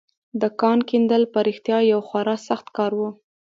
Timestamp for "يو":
1.91-1.99